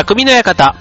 [0.00, 0.74] 匠の館。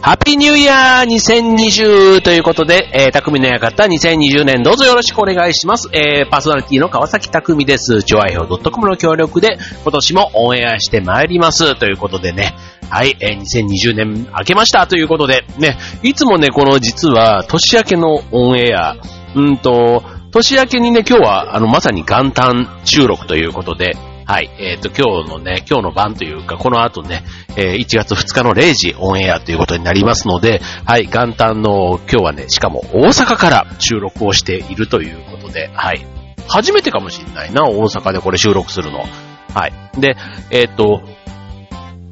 [0.00, 5.88] ハッピーニューイヤー2020ということで、えー、匠の館2020年どうぞよろしくお願いします。
[5.92, 8.04] えー、パーソナリティの川崎匠です。
[8.04, 11.76] 超愛表 .com の協力で今年もオンエアしてまいります。
[11.76, 12.54] ということでね、
[12.88, 18.94] はい、えー、2020年明けましたということで、ね、いつもね、この実は年明けのオンエア、
[19.34, 23.96] うんと、年明けにね、今日はあのまさに元旦収録ということで、
[24.26, 24.50] はい。
[24.58, 27.24] えっ、ー、と、今日のね、今日の晩というか、この後ね、
[27.56, 31.06] えー、1月2日の0時オンエアということになりますので、はい。
[31.06, 36.06] 元旦の今日はね、しかも大阪から収録をしているということで、はい。
[36.48, 39.00] 初めてかもしれないな、大阪でこれ収録するの。
[39.00, 40.00] はい。
[40.00, 40.16] で、
[40.50, 41.02] えっ、ー、と、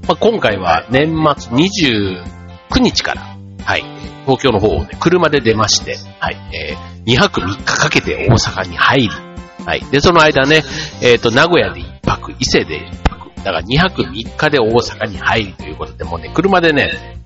[0.07, 2.25] まあ、今回は年末29
[2.81, 3.85] 日から、はい。
[4.27, 6.37] 東京の方をね、車で出まして、はい。
[6.55, 9.11] えー、2泊3日かけて大阪に入り、
[9.65, 9.85] はい。
[9.91, 10.63] で、その間ね、
[11.01, 17.19] えっ、ー、と、名古屋で1泊、伊勢で1泊、だから2泊3日で大阪に入りということで、もうね、車でね、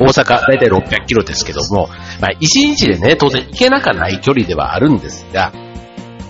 [0.00, 1.88] 大阪、だいたい600キロですけども、
[2.20, 5.52] まあ、1日でね、当然行けなかない距離ではあるんですが、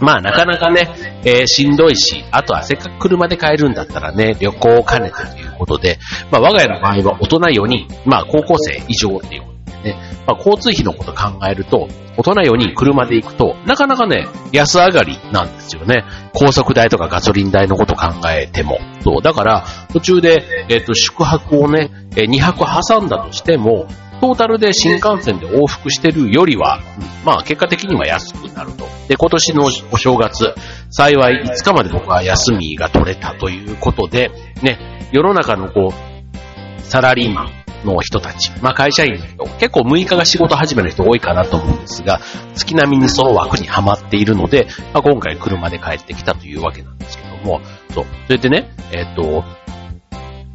[0.00, 0.89] まあなかなかね、
[1.25, 5.98] えー、しんどいし、あとはせっかく車で帰るんだったらね、旅行を兼ねてということで、
[6.30, 9.58] まあ我が家の場合は大人4人、まあ高校生以上っていうこと
[9.89, 16.05] ね、まあ交通費のこと考えると、大人4人車で行くと、なかなかね、安上がりなんですよね。
[16.34, 18.78] 高速代とかガソリン代のこと考えても。
[19.03, 19.22] そう。
[19.22, 23.86] だから、途中で、えっ、ー、と、宿泊をね、え2泊挟んだとしても、
[24.20, 26.80] トータルで新幹線で往復してるよりは、
[27.25, 28.84] まあ結果的には安くなると。
[29.06, 30.55] で、今年のお正月、
[30.91, 34.30] 幸い5日まで僕は休みが取れたということで、
[34.62, 37.50] ね、世の中のこう、サラリーマン、
[37.84, 42.20] の人たち、まあ会社員の人、結構6日が仕事始めの人多いかなと思うんですが、
[42.55, 47.61] 月並みにその枠にはまっているので、まあ今回車で帰ってきたというわけなんですけども、
[47.95, 48.07] そう。
[48.27, 49.45] それでね、えっ、と、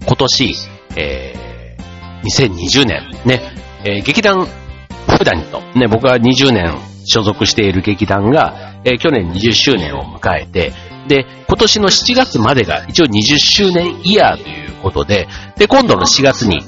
[0.06, 0.56] 今年、
[0.98, 3.42] えー、2020年、ね、
[3.86, 4.48] えー、劇団
[5.08, 10.74] 普段と、ね、僕は20年所属している劇団が、えー、去年20周年を迎えて、
[11.08, 15.28] で、今年の7月までが一応20周年イヤーということで、
[15.58, 16.62] で、今度の4月に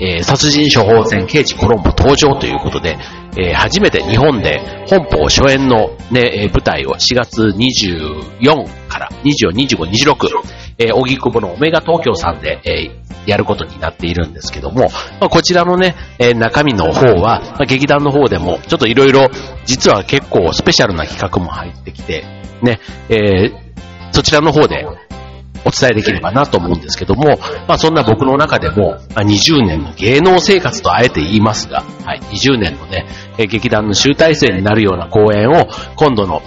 [0.00, 2.96] えー、殺人処方箋刑事コロンボ登場ということで、
[3.36, 14.88] えー、初めて日本で本邦初演のね、舞台を4月24から24、25、26、えー、荻窪のオメガ東京さんで、えー、やることになっているんですけども、
[15.20, 19.28] まあ、こちらのね、えー、中身の方は、まあ、劇団の方でも、ちょっといろいろ、
[19.66, 22.24] 実は結構スペシャルな企画も入ってきて、
[22.62, 23.54] ね、えー、
[24.12, 24.86] そちらの方で、
[25.64, 27.38] お伝えできればなと思うんですけども、
[27.68, 33.06] まあそんな僕の中でも、まあ、20年の芸能生活とあえて言いますが、はい、20年のね、
[33.36, 36.42] 劇団の集大成になるような公演を今度の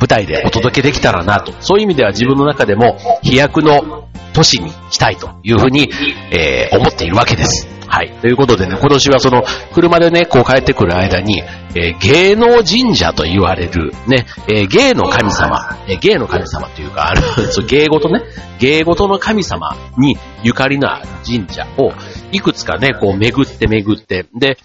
[0.00, 5.90] 舞台でお届けできたらなと、そういう意味では自分の中でも飛躍の年にしたいというふうに、
[6.32, 7.68] えー、思っているわけです。
[7.86, 8.12] はい。
[8.20, 9.42] ということでね、今年はその、
[9.74, 11.42] 車でね、こう帰ってくる間に、
[11.74, 18.22] えー、芸能神社と言われる、ね、えー、芸の神様、えー、芸の神様というか、あの、 そう芸事ね、
[18.60, 21.92] 芸事の神様にゆかりのある神社を、
[22.30, 24.56] いくつかね、こう巡って巡って、で、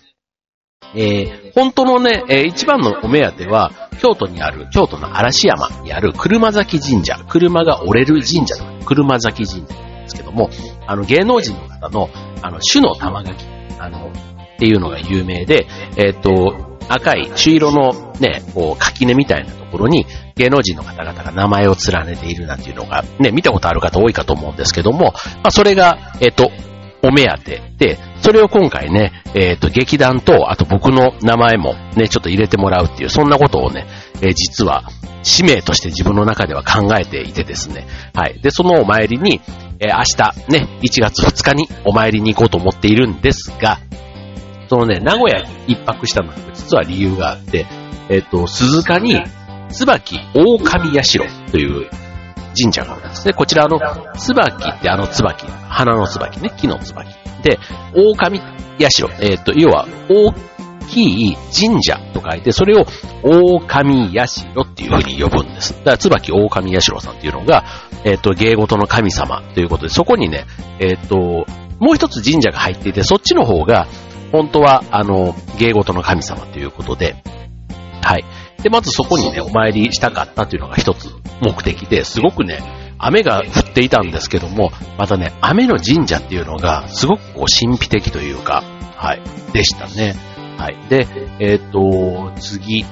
[0.96, 10.50] えー、本当のね、えー、一番のお目当ては、京都にある、京都の嵐山にある車崎神社、車が折れる神社の車崎神社なんですけども、
[10.88, 12.10] あの芸能人の方の、
[12.42, 13.46] あの、種の玉垣、
[13.80, 15.68] あの、っていうのが有名で、
[15.98, 20.06] えっ、ー、と、赤い朱色のね、こう、垣根みたいなところに
[20.36, 25.12] 芸能人の方々が名前を連ねているなんていうのがね、見たことある方多いかと思うんですけども、ま
[25.46, 26.52] あ、それが、えっ、と、
[27.04, 34.90] お目当てで、それを今回ね、えっ、ー、と、劇団と、あと僕の名前もね、ちょっと入れてもらうっていう、そんなことをね、えー、実は、
[35.22, 37.86] 使命として自分の中では考えていてですね。
[38.16, 38.40] はい。
[38.42, 39.42] で、そのお参りに、
[39.80, 43.78] えー、明日ね、1月2日にお参りに行こうと思っているんですが、
[44.70, 47.68] そのね、名古屋に一泊したのに実は理由があって、
[48.10, 49.22] えっ、と、鈴鹿に、
[49.70, 51.20] 椿大神社
[51.52, 51.92] という
[52.60, 53.34] 神社があるんですね。
[53.34, 53.80] こちらの、
[54.18, 57.25] 椿ってあの椿、花の椿ね、木の椿。
[57.44, 57.60] で、
[57.94, 58.40] 大神
[58.90, 60.34] 社、えっ、と、要は、大
[60.88, 62.86] きい神社と書いて、それを
[63.24, 65.74] 大神社っていうふうに呼ぶんです。
[65.80, 67.64] だから、椿大神社さんっていうのが、
[68.04, 70.46] えっ、と、芸事の神様ということで、そこにね、
[70.80, 71.46] えっ、と、
[71.80, 73.88] もう一つ神社が入っていて、そっちの方が、
[74.32, 77.16] 本当は、あの、芸事の神様ということで、
[78.02, 78.26] はい。
[78.62, 81.10] で、まずそこにね、お参りしたかったというのが一つ
[81.42, 82.60] 目的で、すごくね、
[82.98, 88.64] 雨が降っていたんですけども、またね、雨の神社っていうのが、すごくこう神秘的というか、
[88.96, 89.22] はい、
[89.54, 90.16] でしたね。
[90.58, 90.78] はい。
[90.90, 91.08] で、
[91.40, 92.86] えっ、ー、と、次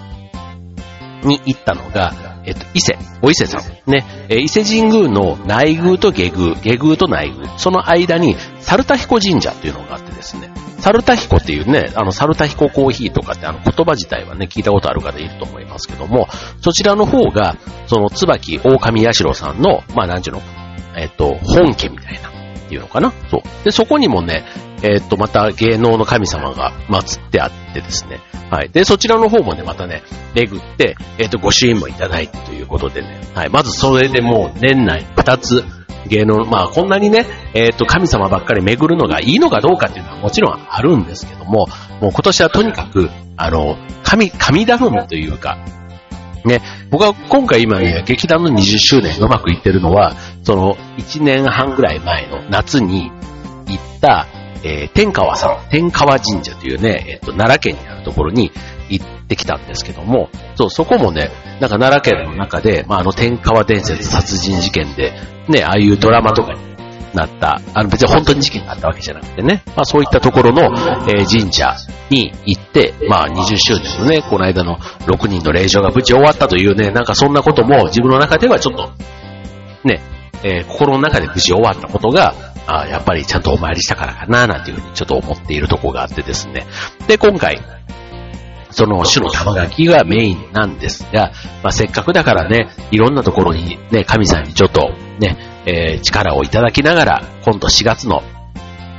[1.23, 2.13] に行ったのが、
[2.45, 3.89] えっと、伊勢、お伊勢さん。
[3.89, 10.49] ね、え伊勢神宮の内宮と下宮、下宮と内宮、その間に、猿田彦神社っていうのがあってですね、
[10.83, 16.27] 猿田彦っていうね、あの、猿田彦ココーヒーとかってあの言葉自体はね、聞いたことある方いると思いますけども、
[16.61, 17.55] そちらの方が、
[17.87, 20.41] その、椿狼社さんの、まあ、なんちゅうの、
[20.97, 23.13] えっと、本家みたいな、っていうのかな？
[23.29, 23.41] そう。
[23.63, 24.43] で、そこにもね、
[24.81, 28.19] えっと、また芸能の神様が祀ってあってですね。
[28.51, 28.69] はい。
[28.69, 30.03] で、そちらの方もね、またね、
[30.35, 33.21] 巡って、えっと、ご支援もいただいてということでね。
[33.33, 33.49] はい。
[33.49, 35.63] まずそれでもう年内2つ、
[36.07, 41.67] 芸能、まあこんなにね、えっ、と、神様ばっかり巡るのがいいのかどうかっていうのはもちろんあるんですけども、
[42.01, 45.57] もう今年はとにかく、あの、神、神頼みというか、
[46.45, 53.11] ね、僕は今回今ね、劇団の20周年うまくいってるのは、その1年半ぐらい前の夏に
[53.67, 54.27] 行った、
[54.63, 58.51] えー、天川さん、天川神社というね、えっ、ー、と、奈良県にあるところに
[58.89, 65.13] 行ってきたんですけども、そう、そこもね、なんか奈良県の中で、まあ、あの天川伝説殺人事件で、
[65.47, 66.59] ね、ああいうドラマとかに
[67.13, 71.75] なった、あの別に本当に事件があったわけじゃなくてね、まあそういったところの、えー、神社
[72.09, 78.91] に行って、まあ20周年のね、この間の6人の霊場が無事終わったというね、なんかそんなことも自分の中ではちょっと、
[79.87, 80.01] ね、
[80.43, 82.33] えー、心の中で無事終わったことが、
[82.65, 86.65] あやっぱりちゃんとお参りしたからかな、なんていうふうにちょっと思っているとこがあってですね。
[87.07, 87.59] で、今回、
[88.73, 91.31] その種の玉垣がメインなんですが、
[91.63, 98.21] まあ、せっかくだからね、いろんなところにね、神さんにちょっとね、えー、力をいただきながら、今度4月の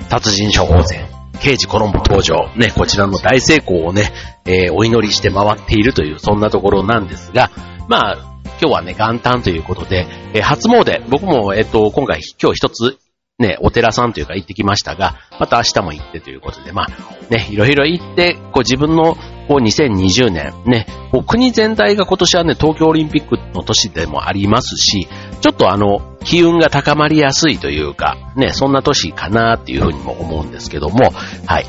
[0.08, 1.06] 達人処方箋、
[1.40, 4.12] 刑事コロンボ登場、ね、こちらの大成功をね、
[4.46, 7.50] えー、お祈りして回っているという、そんなところなんですが、
[7.88, 12.98] まあ、今日はね、元旦ということで、えー、初詣、僕も、えっ、と、今回、今日一つ
[13.38, 19.16] ね、お寺さんというか行ってきましたが、また明日も行ってということで、まあ、ね、いろいろ行って、こう自分の、
[19.48, 25.08] こう2020年、ね、こう国全体が今年はね、東京オリンピックの年でもありますし、
[25.40, 31.12] ちょっとあの、機運が高まりやすいというか、ね、そんな年かなっていうふうにも思うんですけども、
[31.46, 31.66] はい。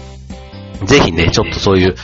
[0.85, 1.95] ぜひね、ちょっとそういう、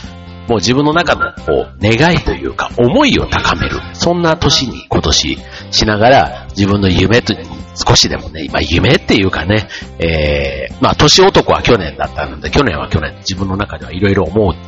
[0.47, 3.77] もう自分の中のこう願いというか思いを高める。
[3.93, 5.37] そんな年に今年
[5.71, 7.33] しながら自分の夢と
[7.75, 9.69] 少しでもね、今夢っていうかね、
[9.99, 14.59] えー、まあ年男は去年だったので、去年は去年自分の中ではいろいろ思うと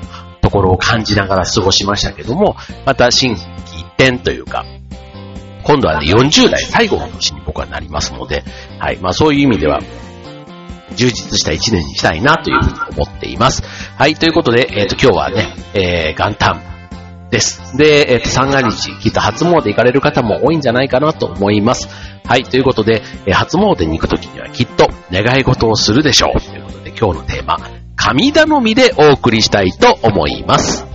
[0.53, 2.55] ころを感じながら過ごしましたけども、
[2.85, 3.41] また新規
[3.79, 4.63] 一転というか、
[5.63, 8.43] 今度はね、40代最後の年に僕はなりますので、
[8.79, 9.81] はい、まあそういう意味では、
[10.95, 13.63] 充実した一年にしたいなというふうに思っています。
[13.97, 16.61] はい、ということで、えっ、ー、と今日はね、えー、元旦
[17.31, 17.75] です。
[17.75, 21.87] で、えっ、ー、と三が日、きっと初詣行かれる方も多いんじゃないかなと思います。
[22.25, 26.39] はい、ということで、え初詣に行くときにはきっと願い事をするでしょう。
[26.39, 27.57] ということで今日のテーマ、
[27.95, 30.92] 神頼みでお送りしたいと思います。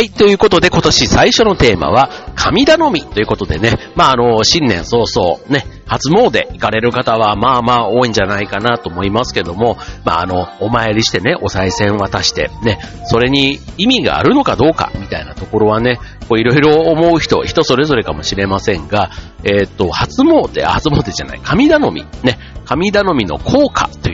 [0.00, 9.76] はい、ということで今年最初のテーマは、神頼みということでね、まああの、新年早々ね、初詣行かれる方はまあまあ多いんじゃないかなと思いますけども、
[10.06, 15.98] まああの、お参りしてね、お賽銭渡して、ね、それに意味があるのかどうかみたいなところはね、
[16.30, 19.10] こういろいろ思う人、人それぞれかもしれませんが、
[19.44, 24.09] えっ、と、初詣、初詣じゃない、神頼み、ね、神頼みの効果と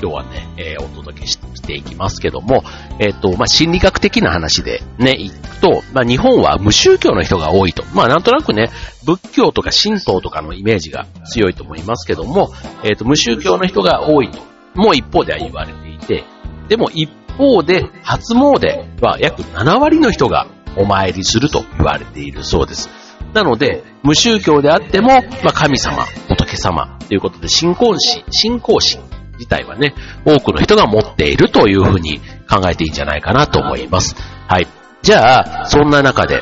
[0.00, 2.62] 今日はね、えー、お届けしていきますけども、
[3.00, 7.84] えっ、ー、と、まあ、心理学的な話でね、行くと、まあ、日本は無宗教の人が多いと。
[7.94, 8.70] まあ、なんとなくね、
[9.04, 12.52] 仏教とか神道とかのイメージが強いと思いますけども、
[12.84, 14.38] えっ、ー、と、無宗教の人が多いと、
[14.74, 16.24] もう一方では言われていて、
[16.68, 22.88] でも一方で、初詣は約7割の人がお参りすると言われているそうです。
[23.34, 25.08] なので、無宗教であっても、
[25.42, 29.07] まあ、神様、仏様ということで、信仰心、信仰心
[29.38, 34.16] 自体はね、多くの人が持っているというふうに考えていいんじゃないかなと思います。
[34.48, 34.66] はい。
[35.02, 36.40] じゃあ、そんな中で、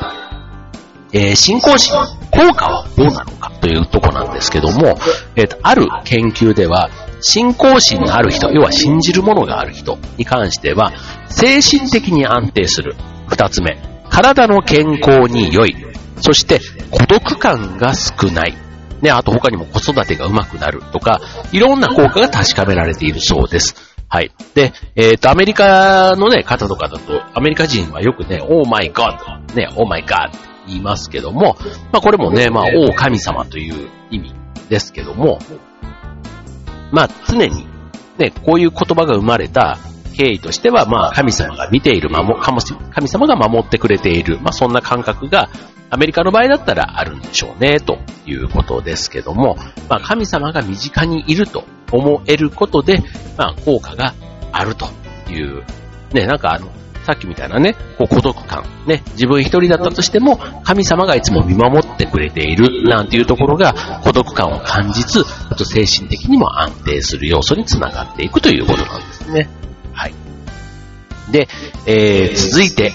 [1.13, 4.97] えー、信仰心の効果はどうなのかというとこなんですけども、
[5.35, 6.89] えー、ある研究では、
[7.21, 10.91] 信仰心のある人、要は信じるものがある人に関しては、
[11.29, 12.95] 精神的に安定する。
[13.27, 13.77] 二つ目、
[14.09, 15.75] 体の健康に良い。
[16.19, 16.59] そして、
[16.91, 18.66] 孤独感が少ない。
[19.01, 23.75] ね、あと他にも子育てが上手くなるとか、いろんな効果が確かめられているそうです。
[24.09, 24.31] はい。
[24.55, 31.57] で、えっ、ー、と、アメリカのね、方とかだと、アメリカ人はよくね、オーマイガッド、ね、オーマイガッド言いますけども、
[31.91, 34.33] まあこれもね、まあ、王神様という意味
[34.69, 35.39] ですけども、
[36.91, 37.67] まあ常に
[38.17, 39.77] ね、こういう言葉が生まれた
[40.17, 45.49] 経緯としては、まあ、神様が見ている、神様が守ってくれている、まあ、そんな感覚が、
[45.89, 49.55] アメリカの場合だったらあるんでしょうね、ということですけども、
[49.89, 53.01] まあ、神様が身近にいると思えることで、
[53.37, 54.13] まあ、効果が
[54.51, 54.87] あると
[55.29, 55.63] いう、
[56.13, 56.69] ね、なんかあの、
[57.07, 69.47] さっきみたいなね、こう孤独感、ね、自分一人だったとしても、神様がいつも見守ってくれている、なんていうところが、孤独感を感じつ、あと精神的にも安定する要素につながっていくということなんですね。
[69.93, 70.13] はい。
[71.31, 71.47] で、
[71.85, 72.91] えー、続いて、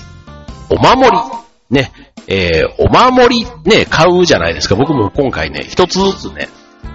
[0.69, 1.43] お守り。
[1.71, 1.91] ね、
[2.27, 4.77] えー、お守りね、買うじゃないですか。
[4.77, 6.49] 僕も今回ね、一つずつね、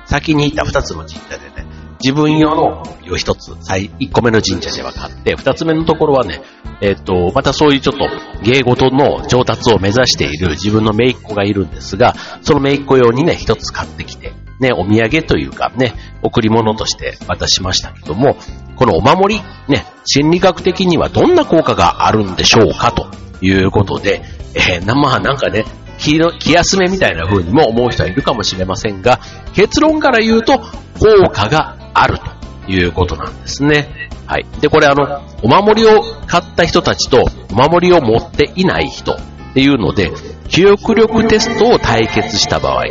[0.06, 1.68] 先に行った二つの神社でね、
[2.00, 3.52] 自分用のを一つ、
[4.00, 6.42] 一個目の神社では買って、二つ目のところはね、
[6.82, 8.08] えっ、と、またそういうちょっと
[8.44, 18.38] 芸事の上達を目指している自分の姪っ子がいるんですが、その姪っ子用にね、一つ買ってきて、ね、お土産というかね、贈り物として渡しましたけども、
[18.76, 23.08] このお守り、ね、心理学的にはどんな効果があるんでしょうかと
[23.42, 24.22] いうことで、
[24.54, 25.66] えー、まあなんかね、
[25.98, 29.20] 気の、気休めみたいな風にも思う人はいるかもしれませんが、
[29.54, 32.20] 結論から言うと、効果がある
[32.66, 34.10] ということなんですね。
[34.26, 34.46] はい。
[34.62, 39.18] で、これあの、お守りを買った人たちと、お守りを持っていない人っ
[39.54, 40.12] ていうので、
[40.50, 42.84] 記憶力テストを対決した場合、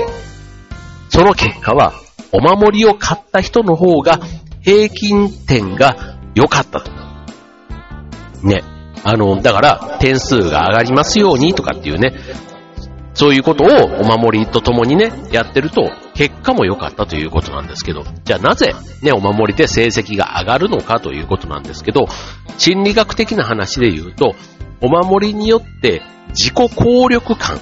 [1.09, 1.95] その結果は、
[2.33, 4.19] お守りを買った人の方が
[4.63, 6.91] 平均点が良かったと。
[8.43, 8.76] ね。
[9.09, 12.15] あの、だから、点数が上がりますようにとかっていうね、
[13.15, 13.69] そういうことを
[14.01, 22.09] お守りとともにね、やってると、結果も良かったということなんですけど、じゃあなぜね、お守りで成績が上がるのかということなんですけど、
[22.59, 24.35] 心理学的な話で言うと、
[24.81, 27.61] お守りによって自己効力感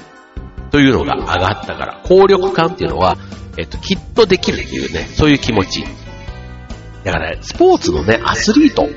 [0.70, 3.18] というのが上がったから、効力感っていうのは、
[3.58, 5.84] えっと、きっとできるっていうね、そういう気持ち。
[7.04, 8.88] だから、スポーツのね、アスリート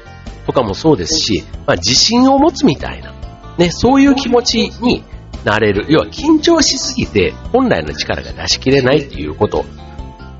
[0.47, 3.13] とかもそうですし、まあ、自信を持つみたいな、
[3.57, 5.03] ね、そういう気持ちに
[5.43, 5.85] なれる。
[5.89, 9.65] 要は緊張しすぎて本来の力が出し切れないっていうこと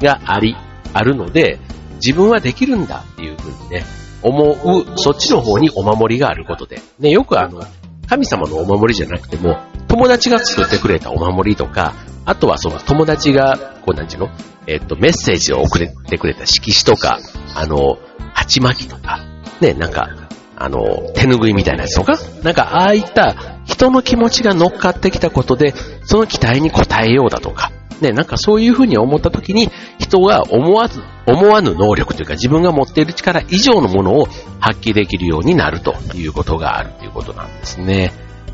[0.02, 0.56] があり、
[0.94, 1.60] あるので、
[1.96, 3.86] 自分はできるんだっていうふうにね、
[4.24, 6.82] 思う、そっちの方にお守りがあることで。
[7.00, 7.64] ね、よくあの、
[8.08, 11.94] 神様のお守りじゃなくても、友達が作ってくれたお守りとか、
[12.26, 14.30] あとはその友達が、こうなんちゅうの？
[14.68, 17.20] えっと、メッセージを送ってくれた色紙とか、
[17.56, 17.98] あの、
[18.34, 19.20] 鉢巻きとか、
[19.62, 20.10] ね、なんか、
[20.56, 23.36] あの、手拭いみたいなやつとか、なんかああいった
[23.66, 25.74] 人の気持ちが乗っかってきたことで、
[26.04, 27.72] その期待に応えようだとか、
[28.02, 34.28] ね、なんかそういうふうに思った時に、人が思わず、思わぬ能力というか自分が持っている力以上のものを
[34.60, 38.12] 発揮できるようになるということがあるということなんですね。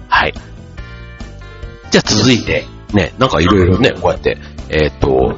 [0.10, 0.34] はい。
[1.92, 4.38] じゃあ続いて、ね、なんかいろいろね、こうやって、
[4.70, 5.38] えっ、ー、と、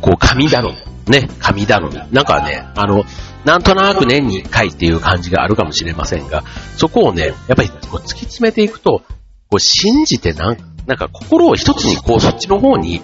[0.00, 0.76] こう、神頼み。
[1.10, 1.94] ね、神頼み。
[2.12, 3.04] なんかね、あの、
[3.44, 6.44] なんとなく年に1回っていう感じがあるかもしれませんが、
[6.76, 9.02] そこをね、やっぱりこう突き詰めていくと、
[9.48, 13.02] こう信じてなんなんか心を一つにこうそっちの方に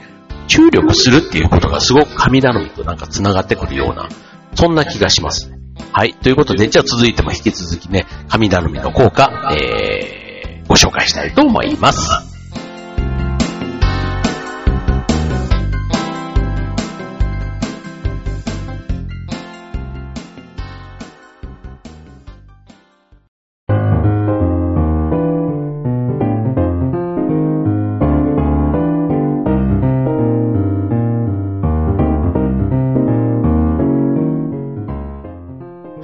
[0.49, 4.09] 注力するっていうことがすごく神頼みとなんか繋がってくるような、
[4.55, 5.53] そんな気がします。
[5.93, 6.15] はい。
[6.15, 12.36] ということで、じゃあ続いても引き続きね、神頼みの効果、えー、ご紹介したいと思います。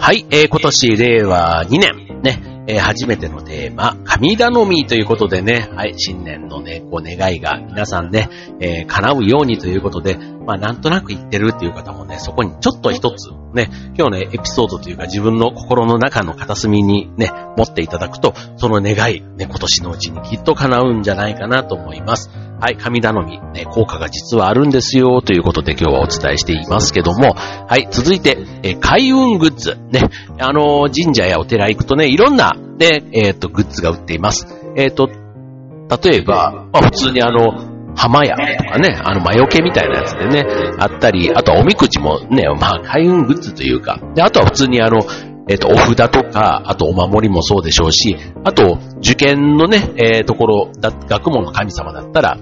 [0.03, 8.29] はい、えー、今年令和2年、ね、えー、初めてのテーマ、神頼みということでね、はい、新年のね、こう願いが皆さんね、
[8.59, 22.29] えー、叶うようにということで、まあなんとなく言ってるっていう方もね、そこにちょっと一つ、ね、今日ね、エピソードというか自分の心の中の片隅にね、持っていただくと、その願い、ね、今年のうちにきっと叶うんじゃないかなと思います。
[22.63, 34.47] はい、神頼み、ね、効果が実はあるんですよ、ということで今日はお伝えしていますけども、はい、続いて、え開運グッズ、ね、あの、神社やお寺行くとね、いろんな、ね、えっ、ー、と、グッズが売っています。
[34.77, 37.51] えっ、ー、と、例えば、まあ、普通にあの、
[37.97, 40.47] 浜屋とかね、あの、魔除けみたいなやつでね、
[40.79, 45.01] あったり、あとはおみくじもね、まあ、開運グッズというか、で、あとは普通にあの、
[45.49, 52.39] えっ、と、お札とか、あとお守りもそうでしょうし、あと、受験のね、えー、ところだ、学問の神様だったら、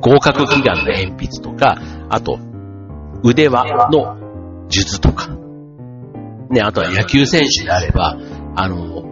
[0.00, 1.78] 合格祈願の鉛筆とか、
[2.08, 2.38] あと、
[3.22, 5.28] 腕輪の術とか、
[6.50, 8.16] ね、あとは野球選手であれば、
[8.56, 9.02] あの、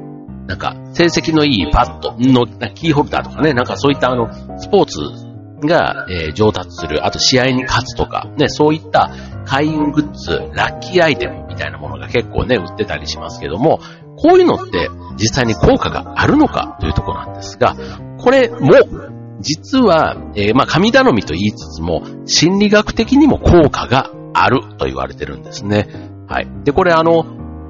[0.46, 4.28] なんか、成績のいいパッドのキーホルダーとかね、なんかそういったあの、
[4.58, 5.00] スポーツ
[5.66, 9.10] が、えー、上達する、あと試合に勝つとか、ね、そういった
[9.44, 13.80] 開運グッズ、ラッキーアイテムみたいなものが結構ね、売ってたりしますけども、
[14.16, 17.76] こういうのって実際に効果があるのかというところなんですが、
[18.18, 18.70] これも、
[19.40, 25.88] 実は、えー、まあ、神頼みと言いつつも、心理学的にも効果があると言われてるんですね。
[26.28, 26.48] はい。
[26.64, 27.24] で、これあの、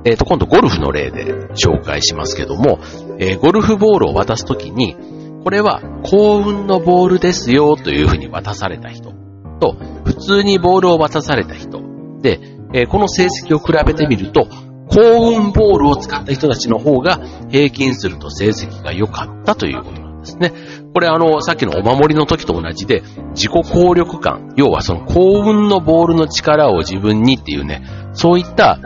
[0.05, 2.79] えっ、ー、と、今度ゴルフの例で紹介しますけども、
[3.19, 4.97] えー、ゴルフボールを渡すときに、
[5.45, 9.13] これは幸運のボールですよというふうに渡された人
[9.61, 11.81] と、普通にボールを渡された人
[12.21, 12.41] で、
[12.73, 14.47] え、この成績を比べてみると、
[14.89, 17.21] 幸運ボールを使った人たちの方が
[17.51, 20.53] 平均すると成績が良かったということなんですね。
[20.95, 23.03] これあの、さっきのお守りの時と同じで、
[23.35, 28.79] 自己効力感、要はその幸運のボールの力を自分にっていうね、そういった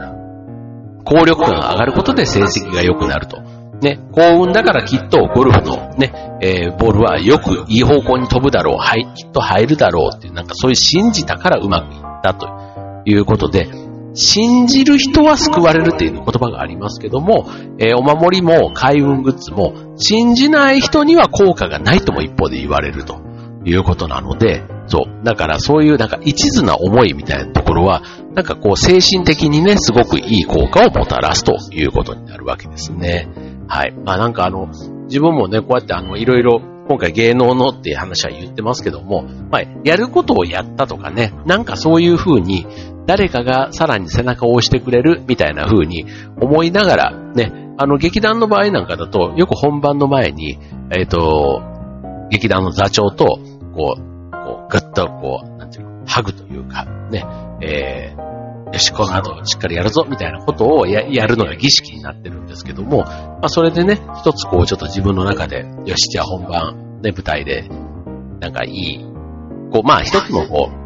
[1.05, 3.41] 効力感が上がることで成績が良くなると。
[3.81, 12.47] ね、幸運だからきっとゴルフのね、えー、ボールはよくいい方向に飛ぶだろう、はい、きっと入るだろうっていう、なんかそういう信じたからうまくいったと
[13.05, 13.67] いうことで、
[14.13, 17.47] 信じる人は救われるっていう言葉がありますけども、
[17.79, 23.21] えー、お守りも開運グッズも信じない人には効果がないとも一方で言われると
[23.65, 25.23] いうことなので、そう。
[25.23, 28.03] だからそういうなんか一途な思いみたいなところは、
[28.33, 33.29] なんかこう精神的にね、すごくいい効果をもたらすということになるわけですね。
[33.67, 33.93] はい。
[34.05, 34.67] まあなんかあの、
[35.05, 42.65] 自分もね、こうやってあの、いろいろ今回芸能のっていう話は言ってますけども、まあ、やることをやったとかね、なんかそういう風に、
[43.05, 46.05] 誰かがさらに背中を押してくれるみたいな風に
[46.39, 50.59] 思いながら、ね、あの劇団の場合なんかだと、よく本番の前に、
[50.91, 51.61] えっ、ー、と、
[52.29, 53.39] 劇団の座長と、
[53.75, 57.25] こう、こう、ぐっとこう、なんていうの、ハグというか、ね、
[57.61, 67.69] えー、よし、この後しっかりやるぞ、みたいなことをやるのが儀式になってるんですけども、まあそれでね、一つこう、ちょっと自分の中で、よし、じゃあ本番、ね、舞台で、
[68.39, 69.05] なんかいい、
[69.71, 70.82] こう、まあ一つのこう、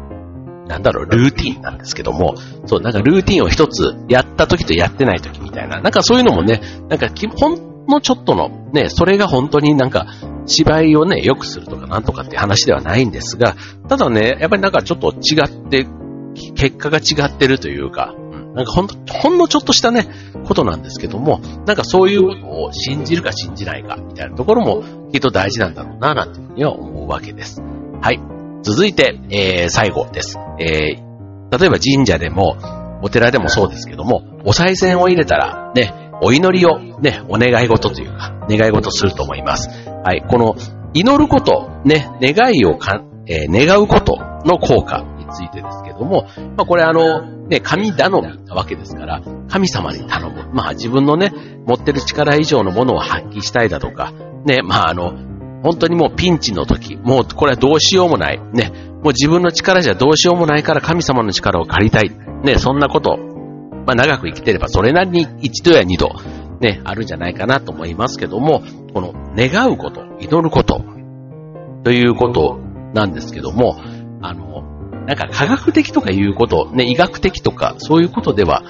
[0.68, 2.34] なんだろう、ルーティンなんですけども、
[2.66, 10.06] そう、なんかルーティンを一つやった時とやってない時みたいな、なんかそういうのもね、なんかほんのちょっとの、ね、それが本当になんか
[10.46, 13.56] 芝居をね、良くするとかなんとかって話ではないんですが、
[13.88, 15.86] ただね、やっぱりなんかちょっと違って、
[16.54, 18.14] 結果が違ってるというか、
[18.54, 20.06] なんかほんほんのちょっとしたね、
[20.44, 27.62] ことなんですけども、なんかそういうことを信じるか信じないか、みたいなところもきっと大事なんだろうな、なんていうふうには思うわけです。
[28.00, 28.37] はい。
[28.62, 30.38] 続いて、えー、最後です。
[30.58, 32.56] えー、例えば神社でも、
[33.02, 39.68] お寺でもそうですけども、お賽銭を入れたら、ね、お祈りをね、お願い事というか、願い事すると思います。
[40.04, 40.56] はい、この、
[40.94, 50.50] 祈ること、ね、願いをか、えー、願うことの効果についてですけども、まあこれあの、ね、神頼みなわけですから、神様に頼む。
[50.52, 51.32] まあ自分のね、
[51.66, 54.12] 持ってる力以上のものを発揮したいだとか、
[54.44, 55.12] ね、まああの、
[55.62, 58.40] 本当にもうピンチの時、もうこれはどうしようもない。
[58.52, 58.70] ね。
[59.02, 62.10] もう自分の力じゃどうしようもないから神様の力を借りたい。
[62.44, 63.16] ね、そんなこと、
[63.86, 66.10] まあ長く生きてればそれなりに一度や二度、
[66.60, 70.82] ね、あるんじゃないかなと思いますけども、この願うこと、祈ること、
[71.84, 72.58] ということ
[72.94, 73.80] なんですけども、
[74.20, 74.62] あの、
[75.06, 78.62] なんか科学的とかいうこと、ね、医学的とかそういうことでは、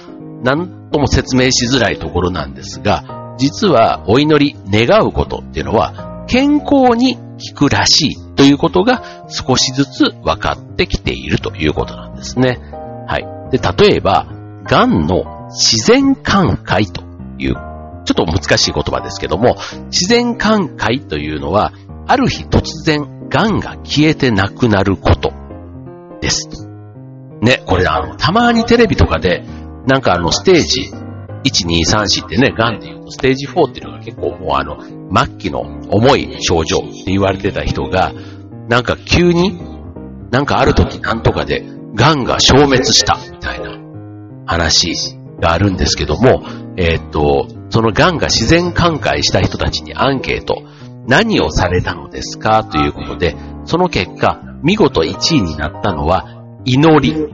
[0.42, 7.22] 何とも説明しづらいところなんですが、実はお祈り、願うことっていうのは、健康に効
[7.54, 12.58] くらしいということが少しずつ分かってきているということなんですね。
[13.06, 13.50] はい。
[13.50, 14.26] で、例えば、
[14.64, 17.02] 癌の自然寛解と
[17.38, 21.72] いう、ちょっと難しい言葉ですけども、自然寛解というのは、
[22.06, 25.32] ある日突然癌が消えてなくなること
[26.20, 26.68] です。
[27.40, 29.44] ね、これあの、たまにテレビとかで、
[29.86, 30.90] なんかあの、ステージ
[31.44, 34.80] 1、2、3、4ってね、癌で言うとステージ4っていうのが結構もうあの、
[35.14, 38.12] 末期の重い症状って言われてた人が、
[38.68, 39.58] なんか急に、
[40.30, 43.78] なんかある時なんとかで、癌が消滅したみたいな
[44.46, 46.42] 話があるんですけども、
[46.76, 50.62] えー、っと、その癌が自然寛解した人たちにアンケート、
[51.06, 56.26] 何をされたのですかということで、その結果、見事1位になったのは、
[56.64, 57.28] 祈り。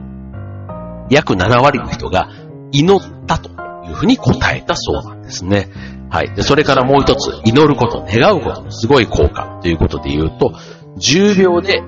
[1.11, 2.29] 約7割の人が
[2.73, 3.54] 祈ったと
[3.88, 5.68] いうふうに答えたそうなんですね。
[6.11, 6.35] はい。
[6.35, 10.53] で、それからもう一つ、祈ること、願うことのすごい効果ということで言うと、
[10.97, 11.83] 重病で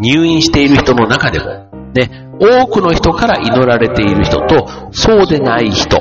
[0.00, 5.98] 入院している人の中でも、ね、多くの人から祈られている人と、そうでない人、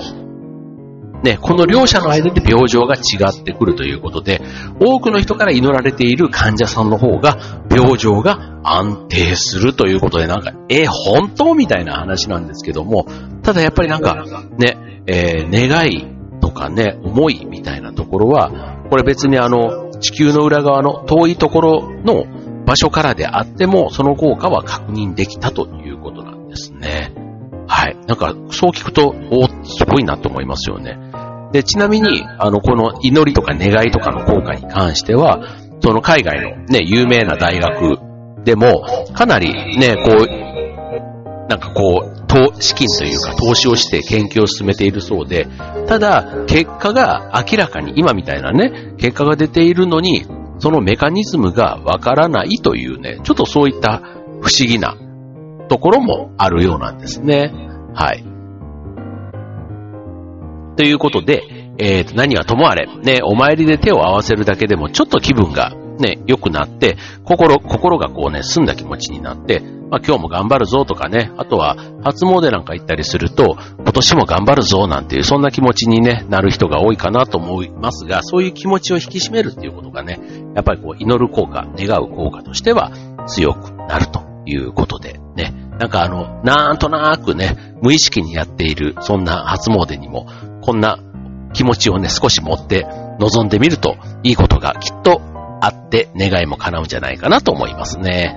[1.24, 3.00] ね、この両者の間で病状が違
[3.30, 4.42] ってくるということで、
[4.82, 7.38] 多くの人から祈られている患者さんの方が、
[7.72, 11.56] 病状が安定するということで、なんか、え、本当？
[11.56, 13.06] みたいな話なんですけども、
[13.42, 14.26] ただやっぱりなんか、
[14.58, 16.08] ね、えー、願い
[16.42, 22.26] とかね、思いみたいなところは、これ別にあの、地球の裏側の遠いところの
[22.66, 27.14] 場所からであっても、その効果は確認できたということなんですね。
[27.68, 27.98] はい。
[28.08, 30.98] なんか、そう聞くと、おすごいなと思いますよね。
[31.52, 35.42] で、ちなみに、あの、この祈りとか願いとかの効果に関しては、
[35.82, 38.00] その海外のね、有名な大学
[38.44, 42.23] でも、かなりね、こう、なんかこう、
[42.60, 45.48] 資金というか投資をして研究を進めているそうで、
[45.88, 50.26] ただ、結果が明らかに、今みたいなね、結果が出ているのに、
[50.60, 54.00] そのメカニズムがわからないというね、ちょっとそういった
[54.42, 54.96] 不思議な
[55.70, 57.52] ところもあるようなんですね。
[57.94, 58.24] はい。
[60.76, 61.44] ということで、
[61.78, 80.20] えー、と何はともあれ、ね、お参りで手を合わせるだけでもちょっと気分がね、良くなって、心、心がこうね、澄んだ気持ちになって、まあ今日も頑張るぞとかね、あとは初詣なんか行ったりすると、今年も頑張るぞなんていう、そんな気持ちに、ね、なる人が多いかなと思いますが、そういう気持ちを引き締めるっていうことがね、
[80.56, 82.92] やっぱりこう祈る効果、願う効果としては
[83.28, 90.28] 強くなるということでね、なんかあの、なんとなくね、無意識にやっている、そんな初詣にも、
[90.62, 90.98] こんな
[91.54, 92.88] 気持ちをね、少し持って
[93.20, 95.22] 臨んでみると、いいことがきっと
[95.64, 98.36] あって願いも叶うんじゃないかなと思いますね。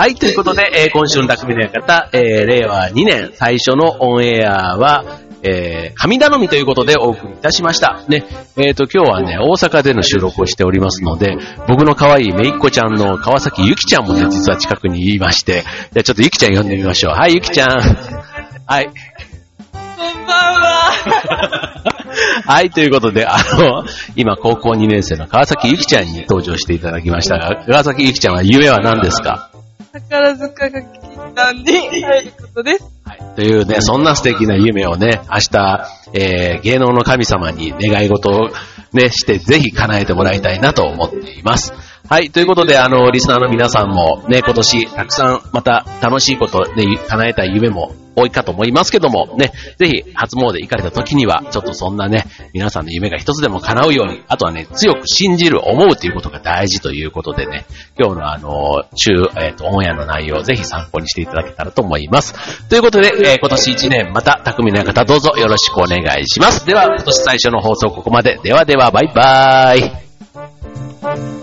[0.00, 5.04] はい、ということで、えー、今週の匠の館、えー、令和2年最初のオンエアは、
[5.42, 8.02] えー、神頼みということでお送りいたしました。
[8.08, 8.24] ね、
[8.56, 11.36] えっ、ー、と、今日はね、大阪での収録をしておりますので、
[11.68, 17.12] 僕の可愛いめいっ子ちゃんの川崎ゆきちゃんもね、実は近くにいまして、じゃあちょっとゆきちゃん呼んでみましょう。
[17.12, 17.68] はい、ゆきちゃん。
[17.68, 18.86] はい。
[18.86, 21.74] こんばんは。
[22.46, 23.84] はい、ということで、あの、
[24.16, 29.49] 今高校2年生の川崎ゆきちゃんに登場していただきましたが、川崎ゆきちゃんは夢は何ですか？
[29.92, 32.84] 宝塚が聞いたんで、入ることです。
[33.04, 33.34] はい。
[33.34, 38.50] というね、そんな素敵な夢をね、明日、えー、芸能の神様に願い事を
[38.92, 41.72] ね、してぜひ叶えてもらいたいなと思っています。
[42.10, 42.30] はい。
[42.32, 57.64] ということで、あの、リスナーの皆さんもね、今年たくさんまた楽しいことで叶えたい夢も多いかと思いますけども、ね、ぜひ初詣行かれた時には、ちょっとそんなね、皆さんの夢が一つでも叶うように、あとはね、強く信じる、思うということが大事ということでね、
[57.96, 62.34] 今日のあの、中、えっ、ー、と、オンエアの内容ぜひ参考にしていただけたらと思います。
[62.68, 66.66] ということで、えー、今年1年また、匠の方どうぞよろしくお願いします。
[66.66, 68.40] では、今年最初の放送ここまで。
[68.42, 71.39] ではでは、バイバーイ。